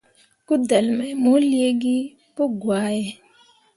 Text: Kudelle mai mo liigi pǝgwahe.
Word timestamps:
Kudelle 0.47 0.91
mai 0.97 1.13
mo 1.21 1.33
liigi 1.49 1.97
pǝgwahe. 2.35 3.03